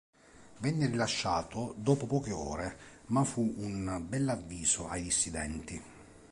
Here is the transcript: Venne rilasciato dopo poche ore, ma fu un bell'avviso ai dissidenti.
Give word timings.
Venne 0.61 0.87
rilasciato 0.87 1.75
dopo 1.77 2.07
poche 2.07 2.31
ore, 2.31 2.77
ma 3.09 3.23
fu 3.23 3.53
un 3.57 4.03
bell'avviso 4.09 4.89
ai 4.89 5.03
dissidenti. 5.03 5.79